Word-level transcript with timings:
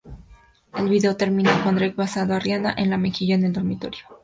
El 0.73 0.89
video 0.89 1.15
termina 1.15 1.63
con 1.63 1.75
Drake 1.75 1.93
besando 1.95 2.33
a 2.33 2.39
Rihanna 2.39 2.73
en 2.75 2.89
la 2.89 2.97
mejilla 2.97 3.35
en 3.35 3.43
el 3.43 3.53
dormitorio. 3.53 4.03